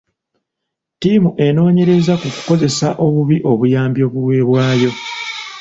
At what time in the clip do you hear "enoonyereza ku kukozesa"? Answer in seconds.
1.45-2.87